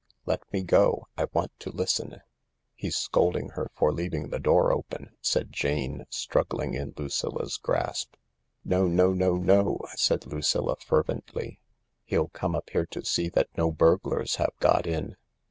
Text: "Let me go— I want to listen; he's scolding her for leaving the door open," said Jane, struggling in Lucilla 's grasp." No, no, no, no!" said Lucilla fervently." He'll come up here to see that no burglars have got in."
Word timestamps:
"Let 0.25 0.51
me 0.51 0.63
go— 0.63 1.05
I 1.15 1.27
want 1.31 1.51
to 1.59 1.69
listen; 1.69 2.21
he's 2.73 2.95
scolding 2.97 3.49
her 3.49 3.69
for 3.75 3.93
leaving 3.93 4.29
the 4.29 4.39
door 4.39 4.71
open," 4.71 5.11
said 5.21 5.51
Jane, 5.51 6.05
struggling 6.09 6.73
in 6.73 6.95
Lucilla 6.97 7.45
's 7.47 7.57
grasp." 7.57 8.15
No, 8.65 8.87
no, 8.87 9.13
no, 9.13 9.35
no!" 9.35 9.79
said 9.95 10.25
Lucilla 10.25 10.75
fervently." 10.77 11.59
He'll 12.07 12.29
come 12.29 12.55
up 12.55 12.71
here 12.71 12.87
to 12.87 13.05
see 13.05 13.29
that 13.29 13.55
no 13.55 13.71
burglars 13.71 14.37
have 14.37 14.57
got 14.59 14.87
in." 14.87 15.17